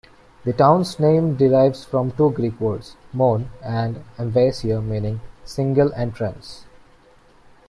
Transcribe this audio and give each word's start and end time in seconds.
The 0.45 0.53
town's 0.53 0.99
name 0.99 1.35
derives 1.35 1.83
from 1.83 2.09
two 2.13 2.31
Greek 2.31 2.59
words, 2.59 2.95
"mone" 3.13 3.51
and 3.61 4.03
"emvasia", 4.17 4.81
meaning 4.81 5.21
"single 5.45 5.93
entrance". 5.93 6.65